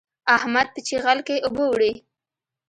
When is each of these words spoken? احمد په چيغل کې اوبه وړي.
احمد 0.35 0.67
په 0.73 0.79
چيغل 0.87 1.19
کې 1.27 1.35
اوبه 1.45 1.65
وړي. 1.67 1.91